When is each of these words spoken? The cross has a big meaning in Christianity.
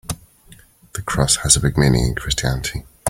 The 0.93 1.03
cross 1.03 1.35
has 1.43 1.55
a 1.55 1.59
big 1.59 1.77
meaning 1.77 2.07
in 2.07 2.15
Christianity. 2.15 2.85